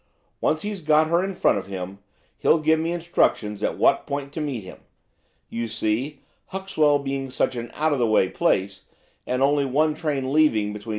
[0.39, 1.99] Once he's got her in front of him
[2.39, 4.79] he'll give me instructions at what point to meet him.
[5.47, 8.85] You see, Huxwell being such an out of the way place,
[9.27, 10.89] and only one train leaving between 7.